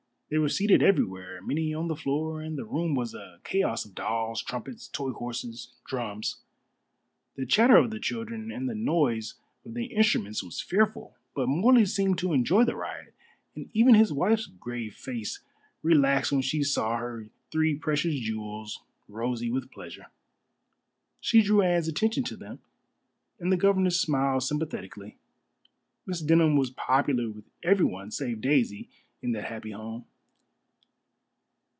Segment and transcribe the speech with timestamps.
[0.29, 3.93] They were seated everywhere, many on the floor, and the room was a chaos of
[3.93, 6.37] dolls, trumpets, toy horses, and drums.
[7.35, 9.33] The chatter of the children and the noise
[9.65, 11.17] of the instruments was fearful.
[11.35, 13.13] But Morley seemed to enjoy the riot,
[13.57, 15.41] and even his wife's grave face
[15.83, 18.79] relaxed when she saw her three precious jewels
[19.09, 20.05] rosy with pleasure.
[21.19, 22.59] She drew Anne's attention to them,
[23.37, 25.17] and the governess smiled sympathetically.
[26.05, 28.87] Miss Denham was popular with everyone save Daisy
[29.21, 30.05] in that happy home.